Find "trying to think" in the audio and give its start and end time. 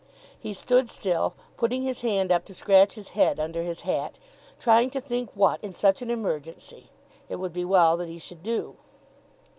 4.57-5.29